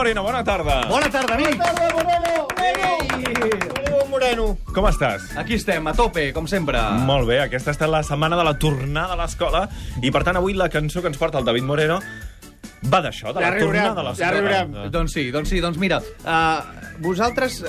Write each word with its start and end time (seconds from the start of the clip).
Moreno, 0.00 0.22
bona 0.22 0.40
tarda. 0.42 0.80
Bona 0.88 1.10
tarda, 1.12 1.34
amics. 1.34 1.60
Moreno. 4.08 4.56
Com 4.72 4.86
estàs? 4.88 5.26
Aquí 5.36 5.58
estem, 5.60 5.84
a 5.90 5.92
tope, 5.92 6.30
com 6.32 6.46
sempre. 6.48 6.80
Molt 7.04 7.28
bé, 7.28 7.36
aquesta 7.42 7.68
ha 7.68 7.76
estat 7.76 7.92
la 7.92 8.00
setmana 8.08 8.38
de 8.40 8.46
la 8.48 8.54
tornada 8.56 9.12
a 9.12 9.18
l'escola 9.20 9.66
i, 10.00 10.08
per 10.08 10.22
tant, 10.24 10.38
avui 10.40 10.56
la 10.56 10.70
cançó 10.72 11.02
que 11.04 11.12
ens 11.12 11.20
porta 11.20 11.36
el 11.42 11.44
David 11.44 11.68
Moreno 11.68 11.98
va 12.88 13.02
d'això, 13.04 13.34
de 13.36 13.44
Ja 13.44 13.50
la 13.50 13.52
riurem, 13.58 13.76
tornada 13.76 14.00
a 14.00 14.04
l'escola. 14.08 14.24
ja 14.24 14.32
riurem. 14.38 14.90
Doncs 14.96 15.12
sí, 15.18 15.26
doncs 15.36 15.52
sí, 15.52 15.60
doncs 15.60 15.76
mira, 15.76 16.00
uh, 16.24 16.96
vosaltres, 17.04 17.60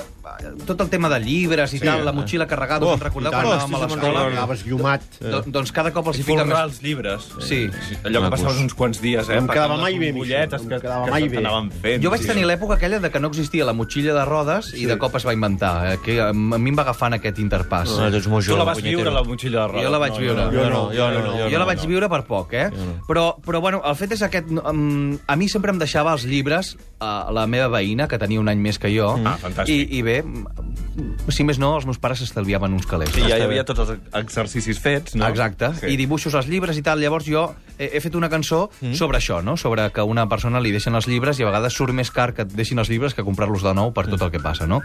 tot 0.66 0.82
el 0.84 0.90
tema 0.92 1.10
de 1.12 1.20
llibres 1.24 1.74
i 1.76 1.80
sí, 1.80 1.86
tal, 1.86 2.04
la 2.06 2.14
motxilla 2.16 2.48
carregada, 2.50 2.88
us 2.88 2.98
en 2.98 3.06
recordeu 3.06 3.34
quan 3.34 3.50
anàvem 3.50 3.76
a 3.76 3.82
l'escola? 3.86 4.26
Anaves 4.32 4.66
llumat. 4.68 5.08
Do, 5.22 5.42
doncs 5.60 5.74
cada 5.76 5.94
cop 5.96 6.12
els 6.12 6.22
I 6.22 6.26
hi 6.26 6.38
més... 6.40 6.54
els 6.58 6.82
llibres. 6.84 7.28
Sí. 7.48 7.62
Allò 8.04 8.26
que 8.26 8.34
passaves 8.36 8.62
uns 8.64 8.76
quants 8.78 9.02
dies, 9.04 9.30
eh? 9.30 9.40
No 9.40 9.46
em 9.46 9.52
quedava 9.52 9.78
mai 9.82 9.98
bé, 10.02 10.12
no 10.16 10.26
que, 10.26 10.42
em 10.58 10.70
quedava 10.72 11.06
que 11.06 11.16
mai 11.16 11.28
bé. 11.32 11.44
fent. 11.82 12.04
Jo 12.04 12.14
vaig 12.14 12.26
sí. 12.26 12.30
tenir 12.32 12.46
l'època 12.50 12.78
aquella 12.78 13.02
de 13.04 13.12
que 13.12 13.22
no 13.22 13.32
existia 13.32 13.66
la 13.68 13.74
motxilla 13.78 14.16
de 14.18 14.26
rodes 14.28 14.72
i 14.78 14.88
de 14.90 14.98
cop 15.02 15.16
es 15.20 15.26
va 15.28 15.36
inventar, 15.36 15.74
eh, 15.92 15.98
que 16.04 16.20
a 16.22 16.32
mi 16.34 16.72
em 16.72 16.78
va 16.78 16.86
agafant 16.88 17.18
aquest 17.18 17.42
interpàs. 17.44 17.96
Ah, 17.98 18.10
ets 18.12 18.30
molt 18.32 18.46
Tu 18.46 18.58
la 18.58 18.68
vas 18.68 18.82
viure, 18.82 19.12
la 19.14 19.24
motxilla 19.24 19.62
de 19.62 19.68
rodes. 19.74 19.86
Jo 19.86 19.94
la 19.94 20.02
vaig 20.02 20.18
viure. 20.20 20.48
Jo 20.54 20.70
no, 20.70 20.84
jo 20.96 21.10
no. 21.14 21.36
Jo, 21.38 21.50
jo 21.54 21.62
la 21.62 21.68
vaig 21.70 21.86
viure 21.88 22.10
per 22.12 22.24
poc, 22.28 22.56
eh? 22.58 22.70
Però, 23.08 23.26
però 23.44 23.62
bueno, 23.64 23.82
el 23.88 23.98
fet 24.00 24.16
és 24.18 24.26
aquest... 24.28 24.50
Um, 24.62 25.18
a 25.28 25.38
mi 25.40 25.48
sempre 25.52 25.74
em 25.74 25.80
deixava 25.82 26.14
els 26.16 26.26
llibres 26.28 26.76
a 27.02 27.32
la 27.34 27.48
meva 27.50 27.70
veïna, 27.74 28.08
que 28.08 28.20
tenia 28.22 28.42
un 28.42 28.50
any 28.52 28.62
més 28.62 28.80
que 28.82 28.92
jo. 28.94 29.14
Ah, 29.26 29.38
fantàstic. 29.42 29.74
I, 29.74 30.00
I 30.00 30.04
bé, 30.06 30.21
mm, 30.24 31.30
si 31.32 31.44
més 31.48 31.60
no, 31.62 31.74
els 31.78 31.86
meus 31.88 32.00
pares 32.02 32.20
s'estalviaven 32.24 32.74
uns 32.74 32.86
calés. 32.90 33.12
Sí, 33.16 33.24
ja 33.28 33.38
hi 33.38 33.46
havia 33.46 33.64
tots 33.68 33.80
els 33.84 33.94
exercicis 34.18 34.80
fets, 34.80 35.16
no? 35.16 35.28
Exacte, 35.28 35.72
Sí. 35.80 35.88
i 35.94 35.98
dibuixos 35.98 36.36
als 36.36 36.48
llibres 36.48 36.78
i 36.78 36.84
tal. 36.86 37.00
Llavors 37.02 37.26
jo 37.26 37.48
he, 37.78 37.90
he 37.98 38.02
fet 38.02 38.16
una 38.16 38.30
cançó 38.30 38.70
mm. 38.82 38.94
sobre 38.94 39.18
això, 39.20 39.42
no? 39.44 39.58
sobre 39.58 39.90
que 39.92 40.02
a 40.02 40.08
una 40.08 40.28
persona 40.30 40.60
li 40.62 40.72
deixen 40.72 40.96
els 40.96 41.08
llibres 41.08 41.40
i 41.40 41.44
a 41.44 41.50
vegades 41.50 41.74
surt 41.74 41.94
més 41.94 42.12
car 42.12 42.34
que 42.34 42.44
et 42.44 42.54
deixin 42.54 42.80
els 42.80 42.90
llibres 42.90 43.14
que 43.18 43.24
comprar-los 43.24 43.64
de 43.64 43.74
nou 43.74 43.94
per 43.94 44.08
tot 44.08 44.22
el 44.22 44.32
que 44.32 44.40
passa, 44.40 44.68
no? 44.68 44.82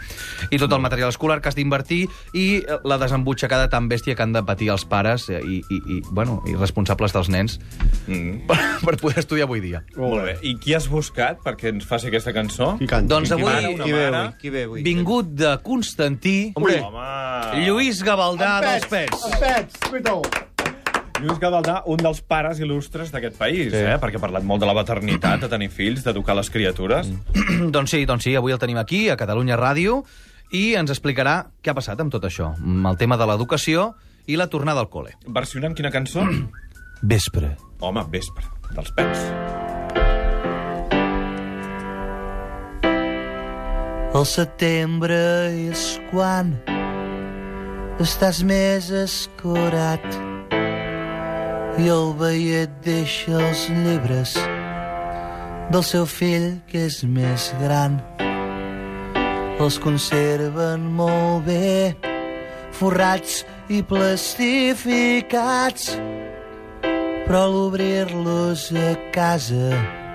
I 0.51 0.57
tot 0.57 0.71
el 0.73 0.81
material 0.81 1.09
escolar 1.09 1.39
que 1.41 1.49
has 1.49 1.55
d'invertir 1.55 2.07
i 2.33 2.45
eh, 2.63 2.79
la 2.83 2.97
desembutxacada 2.97 3.69
tan 3.69 3.87
bèstia 3.89 4.15
que 4.15 4.23
han 4.23 4.33
de 4.33 4.43
patir 4.43 4.69
els 4.73 4.85
pares 4.85 5.29
eh, 5.29 5.41
i, 5.43 5.61
i, 5.69 5.81
i, 5.97 6.01
bueno, 6.11 6.41
i 6.47 6.55
responsables 6.55 7.13
dels 7.13 7.29
nens 7.29 7.59
Mm. 8.07 8.45
per, 8.47 8.55
per 8.79 8.95
poder 9.01 9.19
estudiar 9.19 9.47
avui 9.47 9.59
dia. 9.59 9.81
Molt 9.97 10.23
bé. 10.23 10.37
I 10.47 10.53
qui 10.63 10.73
has 10.77 10.85
buscat 10.87 11.41
perquè 11.43 11.73
ens 11.73 11.83
faci 11.87 12.07
aquesta 12.07 12.31
cançó? 12.35 12.77
Qui 12.79 12.87
canta? 12.87 13.09
Doncs 13.15 13.27
Qui 13.33 13.35
avui, 13.35 13.43
mare, 13.51 13.71
una 13.73 13.83
Qui 13.83 13.91
ve 13.91 14.05
avui? 14.07 14.31
Qui 14.39 14.49
ve 14.53 14.63
avui? 14.63 14.83
vingut 14.85 15.26
de 15.27 15.57
Constantí, 15.63 16.53
Hombre. 16.55 16.79
Home! 16.81 17.63
Lluís 17.65 18.03
Gavaldà 18.05 18.57
dels 18.63 18.87
Pets. 18.91 19.25
En 19.27 19.39
pets, 19.41 19.79
cuita-ho. 19.89 20.21
Lluís 21.17 21.39
Gavaldà, 21.41 21.79
un 21.89 22.01
dels 22.01 22.21
pares 22.21 22.61
il·lustres 22.61 23.09
d'aquest 23.13 23.39
país, 23.39 23.71
sí. 23.73 23.81
eh? 23.81 23.97
perquè 24.01 24.19
ha 24.19 24.23
parlat 24.23 24.45
molt 24.45 24.61
de 24.61 24.69
la 24.69 24.75
maternitat, 24.77 25.41
de 25.41 25.49
tenir 25.49 25.69
fills, 25.73 26.03
d'educar 26.05 26.37
les 26.37 26.51
criatures. 26.53 27.09
Mm. 27.09 27.71
doncs 27.75 27.95
sí, 27.95 28.03
doncs 28.09 28.27
sí, 28.29 28.35
avui 28.37 28.55
el 28.55 28.61
tenim 28.61 28.79
aquí, 28.81 29.07
a 29.09 29.17
Catalunya 29.19 29.57
Ràdio, 29.59 30.03
i 30.53 30.75
ens 30.79 30.93
explicarà 30.93 31.39
què 31.61 31.73
ha 31.73 31.77
passat 31.77 31.99
amb 32.03 32.13
tot 32.13 32.27
això, 32.29 32.53
amb 32.61 32.91
el 32.93 32.99
tema 33.01 33.17
de 33.19 33.27
l'educació 33.29 33.91
i 34.27 34.37
la 34.39 34.49
tornada 34.51 34.83
al 34.83 34.91
col·le. 34.93 35.17
Versionant 35.27 35.75
quina 35.77 35.93
cançó? 35.93 36.25
Vespre. 37.01 37.55
Home, 37.81 38.07
vespre, 38.09 38.45
dels 38.73 38.93
pets. 38.97 39.66
El 44.15 44.23
setembre 44.23 45.51
és 45.51 45.81
quan 46.07 46.53
estàs 47.99 48.39
més 48.47 48.87
escurat 48.95 50.05
i 51.75 51.91
el 51.91 52.13
veiet 52.15 52.71
deixa 52.85 53.35
els 53.35 53.65
llibres 53.67 54.37
del 55.75 55.83
seu 55.83 56.07
fill 56.07 56.63
que 56.71 56.85
és 56.87 57.03
més 57.03 57.51
gran. 57.59 57.99
Els 59.59 59.75
conserven 59.83 60.87
molt 60.95 61.43
bé, 61.49 61.91
forrats 62.79 63.43
i 63.67 63.83
plastificats, 63.83 65.99
però 67.27 67.43
l'obrir-los 67.51 68.71
a 68.71 68.95
casa 69.11 70.06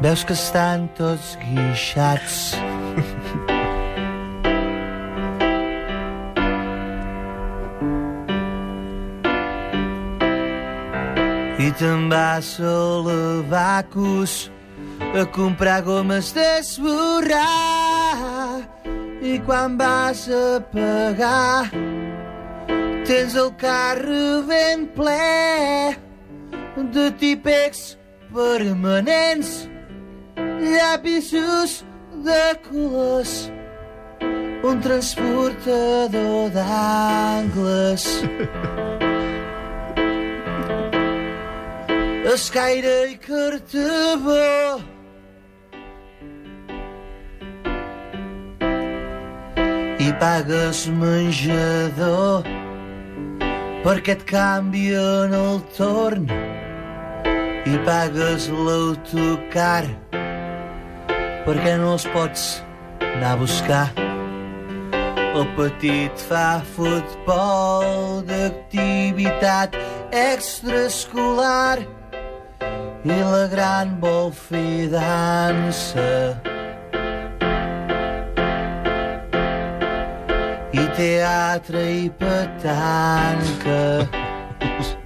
Veus 0.00 0.24
que 0.24 0.32
estan 0.32 0.88
tots 0.96 1.36
guixats. 1.42 2.56
I 11.60 11.68
te'n 11.76 12.08
vas 12.08 12.48
a 12.64 12.76
l'Abacus 13.04 14.48
a 15.12 15.26
comprar 15.36 15.82
gomes 15.84 16.32
d'esborrar. 16.32 17.44
I 19.20 19.36
quan 19.44 19.76
vas 19.76 20.24
a 20.32 20.64
pagar 20.72 21.68
tens 23.04 23.34
el 23.36 23.52
carro 23.60 24.48
ben 24.48 24.86
ple 24.96 25.92
de 26.94 27.10
típex 27.20 27.98
permanents, 28.32 29.68
llapisos 30.60 31.84
de 32.24 32.58
colors, 32.68 33.50
un 34.62 34.80
transportador 34.80 36.50
d'angles. 36.54 38.06
Escaire 42.32 43.10
i 43.10 43.16
cartabó. 43.16 44.80
I 50.00 50.12
pagues 50.20 50.86
menjador 50.96 52.46
perquè 53.84 54.14
et 54.16 54.22
canvien 54.28 55.34
el 55.36 55.58
torn 55.76 56.28
i 57.68 57.80
pagues 57.86 58.48
l'autocar 58.52 60.09
perquè 61.46 61.76
no 61.80 61.94
els 61.96 62.06
pots 62.14 62.46
anar 63.00 63.32
a 63.34 63.40
buscar. 63.40 63.86
El 65.30 65.46
petit 65.56 66.22
fa 66.28 66.60
futbol 66.74 68.20
d'activitat 68.26 69.76
extraescolar 70.10 71.78
i 73.04 73.16
la 73.16 73.46
gran 73.52 73.96
vol 74.02 74.32
fer 74.34 74.88
dansa. 74.92 76.08
I 80.70 80.84
teatre 80.98 81.84
i 82.04 82.08
petanca. 82.20 83.82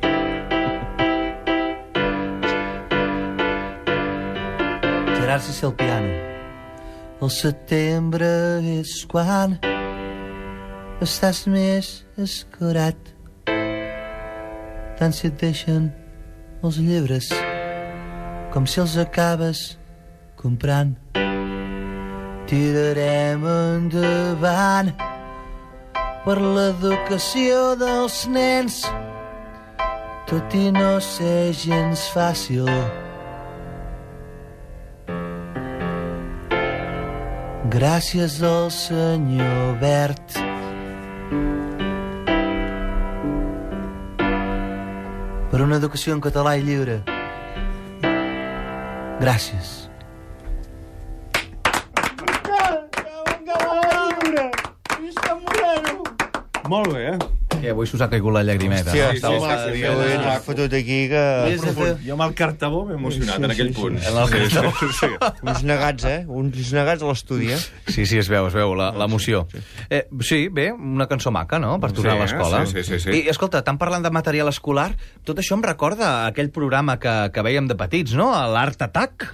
Si 5.40 5.66
el 5.66 5.72
piano. 5.74 6.14
El 7.20 7.30
setembre 7.30 8.28
és 8.62 8.92
quan 9.10 9.56
estàs 11.02 11.40
més 11.50 11.88
escurat. 12.22 12.94
Tant 14.94 15.10
si 15.10 15.26
et 15.26 15.34
deixen 15.40 15.90
els 16.62 16.78
llibres 16.78 17.32
com 18.54 18.62
si 18.62 18.78
els 18.78 18.94
acabes 19.02 19.74
comprant. 20.38 20.94
Tirarem 22.46 23.42
endavant 23.50 24.94
per 26.22 26.38
l'educació 26.38 27.72
dels 27.82 28.22
nens 28.30 28.84
tot 30.30 30.54
i 30.54 30.70
no 30.70 31.00
ser 31.02 31.50
gens 31.66 32.06
fàcil. 32.14 32.70
Gràcies 37.74 38.36
al 38.46 38.68
senyor 38.70 39.72
Bert. 39.80 40.36
Per 45.50 45.58
una 45.64 45.80
educació 45.82 46.14
en 46.14 46.22
català 46.22 46.52
i 46.54 46.62
lliure. 46.62 47.00
Gràcies. 49.18 49.72
Molt 56.70 56.94
bé, 56.94 57.02
eh? 57.10 57.43
Que 57.64 57.72
avui 57.72 57.86
s'us 57.88 58.02
ha 58.04 58.10
caigut 58.12 58.34
la 58.36 58.42
llagrimeta. 58.44 58.92
Sí, 58.92 59.00
no? 59.00 59.10
sí, 59.10 59.20
sí, 59.20 59.24
sí, 59.24 59.74
sí, 59.74 59.82
jo 59.82 59.92
sí. 59.96 60.08
he 60.10 60.16
anat 60.18 60.44
fotut 60.44 60.74
aquí 60.76 60.98
que... 61.08 61.22
Jo 62.04 62.14
amb 62.18 62.24
el 62.26 62.34
cartabó 62.36 62.82
m'he 62.84 62.98
emocionat 62.98 63.40
en 63.40 63.54
aquell 63.54 63.70
punt. 63.76 63.96
En 64.04 64.18
el 64.20 64.28
cartabó. 64.34 64.72
sí. 65.00 65.08
Uns 65.42 65.62
negats, 65.64 66.04
eh? 66.10 66.18
Uns 66.28 66.72
negats 66.76 67.02
a 67.02 67.08
l'estudi, 67.08 67.50
eh? 67.56 67.60
Sí, 67.88 68.04
sí, 68.06 68.18
es 68.20 68.28
veu, 68.28 68.46
es 68.50 68.54
veu, 68.56 68.74
la- 68.76 68.90
l'emoció. 68.92 69.46
Eh, 69.88 70.04
sí, 70.20 70.48
bé, 70.52 70.70
una 70.72 71.08
cançó 71.08 71.32
maca, 71.34 71.58
no?, 71.58 71.78
per 71.80 71.92
tornar 71.96 72.14
Sí, 72.14 72.18
a 72.18 72.24
l'escola. 72.26 72.64
sí, 72.66 72.82
sí, 72.82 72.84
sí, 72.84 73.00
sí. 73.08 73.16
I, 73.22 73.28
escolta, 73.32 73.64
tant 73.64 73.78
parlant 73.80 74.04
de 74.04 74.12
material 74.12 74.52
escolar, 74.52 74.90
tot 75.24 75.40
això 75.40 75.56
em 75.56 75.64
recorda 75.64 76.26
aquell 76.26 76.50
programa 76.52 76.98
que, 77.00 77.14
que 77.32 77.42
veiem 77.48 77.66
de 77.70 77.78
petits, 77.80 78.12
no?, 78.18 78.28
l'Art 78.52 78.82
Attack. 78.84 79.30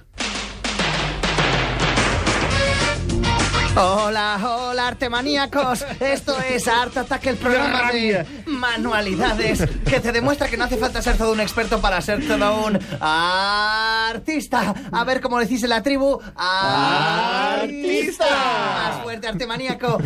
Hola, 3.82 4.38
hola, 4.44 4.88
artemaníacos. 4.88 5.86
Esto 6.00 6.36
es 6.38 6.68
Art 6.68 6.94
Attack, 6.98 7.24
el 7.28 7.36
programa 7.38 7.90
de 7.90 8.26
manualidades 8.44 9.66
que 9.88 10.00
te 10.00 10.12
demuestra 10.12 10.48
que 10.48 10.58
no 10.58 10.64
hace 10.64 10.76
falta 10.76 11.00
ser 11.00 11.16
todo 11.16 11.32
un 11.32 11.40
experto 11.40 11.80
para 11.80 11.98
ser 12.02 12.26
todo 12.28 12.66
un 12.66 12.78
artista. 13.00 14.74
A 14.92 15.04
ver 15.04 15.22
cómo 15.22 15.38
decís 15.38 15.62
en 15.62 15.70
la 15.70 15.82
tribu. 15.82 16.20
Artista. 16.36 18.26
Más 18.28 19.02
fuerte, 19.02 19.28
artemaníaco. 19.28 19.98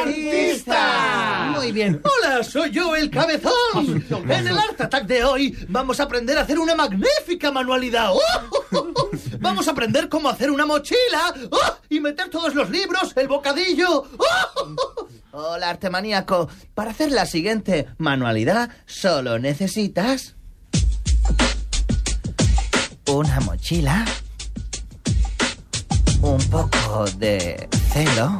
Artista. 0.00 0.91
Muy 1.62 1.70
bien. 1.70 2.02
Hola, 2.02 2.42
soy 2.42 2.72
yo, 2.72 2.96
el 2.96 3.08
cabezón. 3.08 4.04
En 4.28 4.48
el 4.48 4.58
Art 4.58 4.80
Attack 4.80 5.06
de 5.06 5.22
hoy 5.22 5.56
vamos 5.68 6.00
a 6.00 6.02
aprender 6.02 6.36
a 6.36 6.40
hacer 6.40 6.58
una 6.58 6.74
magnífica 6.74 7.52
manualidad. 7.52 8.10
¡Oh! 8.12 9.10
Vamos 9.38 9.68
a 9.68 9.70
aprender 9.70 10.08
cómo 10.08 10.28
hacer 10.28 10.50
una 10.50 10.66
mochila 10.66 11.32
¡Oh! 11.52 11.76
y 11.88 12.00
meter 12.00 12.30
todos 12.30 12.56
los 12.56 12.68
libros, 12.68 13.12
el 13.14 13.28
bocadillo. 13.28 14.02
¡Oh! 14.18 15.06
Hola, 15.30 15.70
artemaníaco. 15.70 16.48
Para 16.74 16.90
hacer 16.90 17.12
la 17.12 17.26
siguiente 17.26 17.86
manualidad 17.96 18.70
solo 18.84 19.38
necesitas 19.38 20.34
una 23.06 23.38
mochila, 23.38 24.04
un 26.22 26.42
poco 26.50 27.04
de 27.18 27.68
celo, 27.92 28.36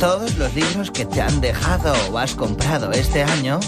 todos 0.00 0.38
los 0.38 0.54
libros 0.54 0.90
que 0.90 1.04
te 1.04 1.20
han 1.20 1.42
dejado 1.42 1.92
o 2.10 2.16
has 2.16 2.34
comprado 2.34 2.90
este 2.90 3.22
año, 3.22 3.60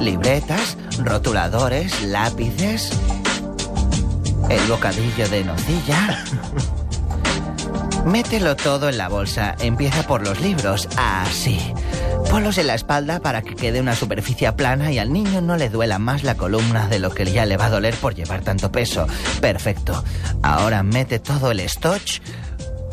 libretas, 0.00 0.78
rotuladores, 1.00 2.02
lápices, 2.04 2.90
el 4.48 4.66
bocadillo 4.66 5.28
de 5.28 5.44
nocilla. 5.44 6.24
Mételo 8.06 8.56
todo 8.56 8.88
en 8.88 8.96
la 8.96 9.08
bolsa. 9.08 9.54
Empieza 9.60 10.02
por 10.06 10.26
los 10.26 10.40
libros. 10.40 10.88
Así. 10.96 11.60
Ponlos 12.30 12.56
en 12.56 12.66
la 12.66 12.74
espalda 12.74 13.20
para 13.20 13.42
que 13.42 13.54
quede 13.54 13.80
una 13.80 13.94
superficie 13.94 14.50
plana 14.52 14.90
y 14.92 14.98
al 14.98 15.12
niño 15.12 15.42
no 15.42 15.56
le 15.56 15.68
duela 15.68 15.98
más 15.98 16.22
la 16.22 16.36
columna 16.36 16.88
de 16.88 16.98
lo 16.98 17.10
que 17.10 17.30
ya 17.30 17.44
le 17.44 17.58
va 17.58 17.66
a 17.66 17.70
doler 17.70 17.94
por 17.94 18.14
llevar 18.14 18.40
tanto 18.40 18.72
peso. 18.72 19.06
Perfecto. 19.42 20.02
Ahora 20.42 20.82
mete 20.82 21.18
todo 21.18 21.50
el 21.50 21.60
stotch 21.60 22.20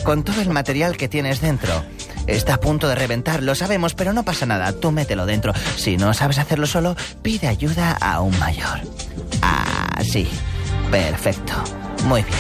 con 0.04 0.24
todo 0.24 0.42
el 0.42 0.50
material 0.50 0.98
que 0.98 1.08
tienes 1.08 1.42
dentro. 1.42 1.84
Está 2.28 2.56
a 2.56 2.60
punto 2.60 2.88
de 2.88 2.96
reventar, 2.96 3.44
lo 3.44 3.56
sabemos, 3.56 3.94
pero 3.94 4.14
no 4.14 4.24
pasa 4.24 4.46
nada. 4.46 4.72
Tú 4.74 4.92
mételo 4.92 5.26
dentro. 5.26 5.54
Si 5.76 5.98
no 5.98 6.14
sabes 6.14 6.38
hacerlo 6.38 6.68
solo, 6.68 6.96
pide 7.22 7.48
ayuda 7.48 7.98
a 8.00 8.22
un 8.22 8.38
mayor. 8.40 8.80
Así. 9.42 10.28
Perfecto. 10.90 11.54
Muy 12.06 12.24
bien. 12.24 12.40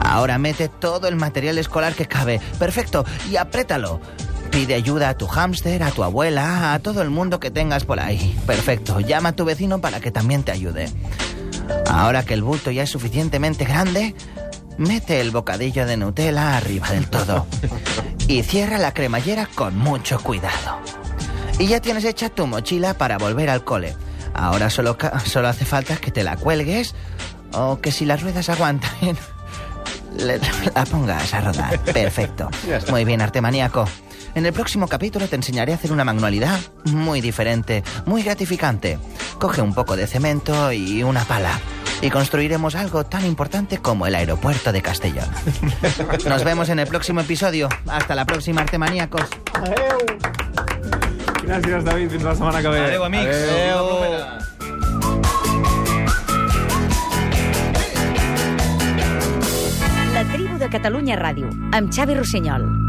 Ahora 0.00 0.38
mete 0.38 0.68
todo 0.68 1.08
el 1.08 1.16
material 1.16 1.58
escolar 1.58 1.94
que 1.94 2.06
cabe. 2.06 2.40
Perfecto. 2.58 3.04
Y 3.30 3.36
apriétalo. 3.36 4.00
Pide 4.50 4.74
ayuda 4.74 5.10
a 5.10 5.14
tu 5.16 5.26
hámster, 5.26 5.82
a 5.82 5.90
tu 5.90 6.02
abuela, 6.02 6.72
a 6.72 6.78
todo 6.78 7.02
el 7.02 7.10
mundo 7.10 7.38
que 7.38 7.50
tengas 7.50 7.84
por 7.84 8.00
ahí. 8.00 8.38
Perfecto. 8.46 9.00
Llama 9.00 9.30
a 9.30 9.32
tu 9.32 9.44
vecino 9.44 9.80
para 9.80 10.00
que 10.00 10.10
también 10.10 10.42
te 10.42 10.52
ayude. 10.52 10.90
Ahora 11.90 12.24
que 12.24 12.34
el 12.34 12.42
bulto 12.42 12.70
ya 12.70 12.82
es 12.82 12.90
suficientemente 12.90 13.64
grande, 13.64 14.14
mete 14.78 15.20
el 15.20 15.30
bocadillo 15.30 15.84
de 15.86 15.96
Nutella 15.96 16.56
arriba 16.56 16.88
del 16.90 17.06
todo. 17.08 17.46
Y 18.26 18.42
cierra 18.42 18.78
la 18.78 18.92
cremallera 18.94 19.46
con 19.54 19.76
mucho 19.76 20.18
cuidado. 20.20 20.78
Y 21.58 21.66
ya 21.66 21.80
tienes 21.80 22.04
hecha 22.04 22.28
tu 22.28 22.46
mochila 22.46 22.94
para 22.94 23.18
volver 23.18 23.50
al 23.50 23.64
cole. 23.64 23.96
Ahora 24.34 24.70
solo, 24.70 24.96
solo 25.24 25.48
hace 25.48 25.64
falta 25.64 25.96
que 25.96 26.10
te 26.10 26.22
la 26.22 26.36
cuelgues 26.36 26.94
o 27.52 27.80
que 27.80 27.90
si 27.90 28.04
las 28.04 28.22
ruedas 28.22 28.48
aguantan, 28.48 28.90
le- 30.16 30.38
la 30.74 30.84
pongas 30.84 31.32
a 31.34 31.40
rodar. 31.40 31.78
Perfecto. 31.80 32.48
Muy 32.90 33.04
bien, 33.04 33.20
artemaníaco. 33.22 33.86
En 34.34 34.46
el 34.46 34.52
próximo 34.52 34.86
capítulo 34.86 35.26
te 35.26 35.34
enseñaré 35.36 35.72
a 35.72 35.76
hacer 35.76 35.90
una 35.90 36.04
manualidad 36.04 36.60
muy 36.84 37.20
diferente, 37.20 37.82
muy 38.06 38.22
gratificante. 38.22 38.98
Coge 39.40 39.62
un 39.62 39.74
poco 39.74 39.96
de 39.96 40.06
cemento 40.06 40.70
y 40.70 41.02
una 41.02 41.24
pala. 41.24 41.58
Y 42.00 42.10
construiremos 42.10 42.74
algo 42.76 43.04
tan 43.04 43.26
importante 43.26 43.78
como 43.78 44.06
el 44.06 44.14
aeropuerto 44.14 44.72
de 44.72 44.82
Castellón. 44.82 45.28
Nos 46.28 46.44
vemos 46.44 46.68
en 46.68 46.78
el 46.78 46.86
próximo 46.86 47.20
episodio. 47.20 47.68
Hasta 47.88 48.14
la 48.14 48.24
próxima, 48.24 48.60
artemaníacos. 48.62 49.28
Gràcies, 51.48 51.82
David. 51.82 52.10
Fins 52.10 52.24
la 52.24 52.34
setmana 52.34 52.60
que 52.60 52.68
ve. 52.68 52.80
Adéu, 52.84 53.04
amics. 53.04 53.24
Adéu. 53.24 53.84
La 60.12 60.24
tribu 60.28 60.58
de 60.58 60.68
Catalunya 60.68 61.16
Ràdio, 61.16 61.48
amb 61.72 61.88
Xavi 61.88 62.14
Rossinyol. 62.20 62.87